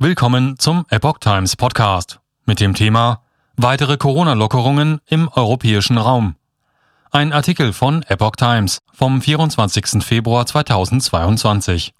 Willkommen 0.00 0.56
zum 0.60 0.86
Epoch 0.90 1.18
Times 1.18 1.56
Podcast 1.56 2.20
mit 2.44 2.60
dem 2.60 2.74
Thema 2.74 3.22
Weitere 3.56 3.96
Corona-Lockerungen 3.96 5.00
im 5.08 5.26
europäischen 5.26 5.98
Raum. 5.98 6.36
Ein 7.10 7.32
Artikel 7.32 7.72
von 7.72 8.04
Epoch 8.04 8.36
Times 8.36 8.78
vom 8.92 9.20
24. 9.20 10.04
Februar 10.04 10.46
2022. 10.46 11.94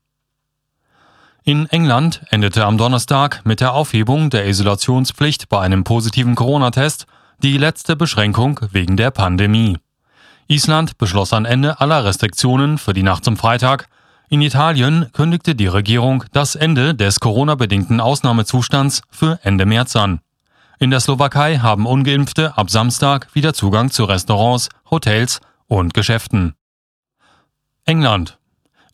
In 1.43 1.67
England 1.71 2.23
endete 2.31 2.65
am 2.67 2.79
Donnerstag 2.79 3.45
mit 3.45 3.59
der 3.61 3.73
Aufhebung 3.73 4.31
der 4.31 4.47
Isolationspflicht 4.47 5.49
bei 5.49 5.59
einem 5.61 5.83
positiven 5.83 6.37
Corona-Test 6.37 7.07
die 7.43 7.59
letzte 7.59 7.97
Beschränkung 7.97 8.61
wegen 8.71 8.97
der 8.97 9.11
Pandemie. 9.11 9.77
Island 10.47 10.99
beschloss 10.99 11.33
ein 11.33 11.47
Ende 11.47 11.81
aller 11.81 12.05
Restriktionen 12.05 12.79
für 12.79 12.93
die 12.93 13.03
Nacht 13.03 13.25
zum 13.25 13.37
Freitag 13.37 13.89
in 14.29 14.43
Italien 14.43 15.07
kündigte 15.13 15.55
die 15.55 15.67
Regierung 15.67 16.25
das 16.33 16.55
Ende 16.55 16.95
des 16.95 17.21
Corona-bedingten 17.21 18.01
Ausnahmezustands 18.01 19.03
für 19.11 19.39
Ende 19.43 19.65
März 19.65 19.97
an. 19.97 20.21
In 20.79 20.91
der 20.91 21.01
Slowakei 21.01 21.59
haben 21.59 21.87
ungeimpfte 21.87 22.57
ab 22.57 22.71
Samstag 22.71 23.29
wieder 23.35 23.55
Zugang 23.55 23.91
zu 23.91 24.05
Restaurants, 24.05 24.69
Hotels 24.91 25.41
und 25.67 25.95
Geschäften. 25.95 26.55
England. 27.85 28.39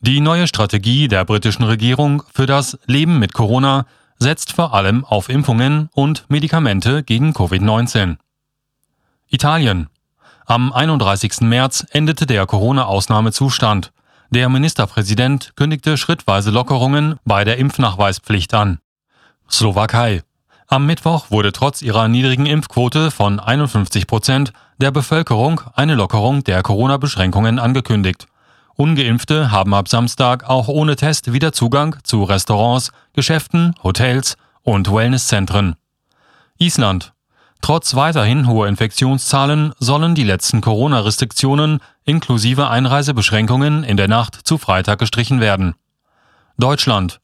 Die 0.01 0.20
neue 0.20 0.47
Strategie 0.47 1.09
der 1.09 1.24
britischen 1.24 1.65
Regierung 1.65 2.23
für 2.32 2.46
das 2.46 2.79
Leben 2.87 3.19
mit 3.19 3.32
Corona 3.32 3.87
setzt 4.19 4.52
vor 4.52 4.74
allem 4.74 5.05
auf 5.05 5.29
Impfungen 5.29 5.88
und 5.93 6.27
Medikamente 6.29 7.02
gegen 7.02 7.32
Covid-19. 7.32 8.16
Italien. 9.29 9.88
Am 10.46 10.73
31. 10.73 11.41
März 11.41 11.87
endete 11.91 12.27
der 12.27 12.46
Corona-Ausnahmezustand. 12.46 13.94
Der 14.34 14.48
Ministerpräsident 14.48 15.52
kündigte 15.55 15.97
schrittweise 15.97 16.51
Lockerungen 16.51 17.20
bei 17.24 17.45
der 17.45 17.56
Impfnachweispflicht 17.59 18.52
an. 18.52 18.80
Slowakei. 19.48 20.24
Am 20.66 20.87
Mittwoch 20.87 21.30
wurde 21.30 21.52
trotz 21.52 21.83
ihrer 21.83 22.09
niedrigen 22.09 22.45
Impfquote 22.45 23.12
von 23.12 23.38
51 23.38 24.09
Prozent 24.09 24.52
der 24.79 24.90
Bevölkerung 24.90 25.60
eine 25.77 25.95
Lockerung 25.95 26.43
der 26.43 26.65
Corona-Beschränkungen 26.65 27.60
angekündigt. 27.60 28.27
Ungeimpfte 28.74 29.52
haben 29.52 29.73
ab 29.73 29.87
Samstag 29.87 30.51
auch 30.51 30.66
ohne 30.66 30.96
Test 30.96 31.32
wieder 31.32 31.52
Zugang 31.52 31.95
zu 32.02 32.24
Restaurants, 32.24 32.90
Geschäften, 33.12 33.77
Hotels 33.85 34.37
und 34.62 34.93
Wellnesszentren. 34.93 35.77
Island. 36.59 37.13
Trotz 37.65 37.95
weiterhin 37.95 38.46
hoher 38.46 38.68
Infektionszahlen 38.68 39.73
sollen 39.79 40.15
die 40.15 40.23
letzten 40.23 40.60
Corona-Restriktionen 40.60 41.79
inklusive 42.04 42.68
Einreisebeschränkungen 42.68 43.84
in 43.84 43.96
der 43.96 44.06
Nacht 44.06 44.38
zu 44.46 44.59
Freitag 44.59 44.98
gestrichen 44.98 45.40
werden. 45.40 45.74
Deutschland. 46.59 47.21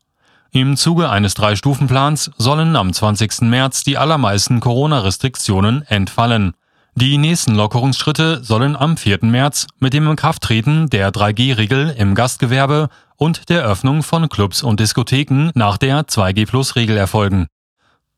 Im 0.51 0.79
Zuge 0.79 1.11
eines 1.11 1.35
Drei-Stufen-Plans 1.35 2.31
sollen 2.39 2.75
am 2.75 2.91
20. 2.91 3.43
März 3.43 3.85
die 3.85 3.99
allermeisten 3.99 4.61
Corona-Restriktionen 4.61 5.83
entfallen. 5.83 6.55
Die 6.95 7.19
nächsten 7.19 7.55
Lockerungsschritte 7.55 8.43
sollen 8.43 8.77
am 8.77 8.97
4. 8.97 9.19
März 9.21 9.67
mit 9.79 9.93
dem 9.93 10.09
Inkrafttreten 10.09 10.89
der 10.89 11.13
3G-Regel 11.13 11.95
im 11.99 12.15
Gastgewerbe 12.15 12.89
und 13.19 13.51
der 13.51 13.63
Öffnung 13.63 14.03
von 14.03 14.27
Clubs 14.31 14.63
und 14.63 14.81
Diskotheken 14.81 15.51
nach 15.53 15.77
der 15.77 16.05
2G-Plus-Regel 16.05 16.97
erfolgen. 16.97 17.47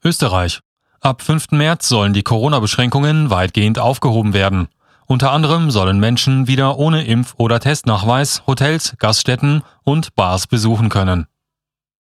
Österreich. 0.05 0.61
Ab 1.05 1.21
5. 1.21 1.51
März 1.51 1.89
sollen 1.89 2.13
die 2.13 2.23
Corona-Beschränkungen 2.23 3.29
weitgehend 3.29 3.81
aufgehoben 3.81 4.35
werden. 4.35 4.69
Unter 5.07 5.33
anderem 5.33 5.73
sollen 5.73 5.99
Menschen 5.99 6.47
wieder 6.47 6.79
ohne 6.79 7.05
Impf- 7.05 7.35
oder 7.39 7.59
Testnachweis 7.59 8.45
Hotels, 8.47 8.95
Gaststätten 8.99 9.65
und 9.83 10.15
Bars 10.15 10.47
besuchen 10.47 10.91
können. 10.91 11.27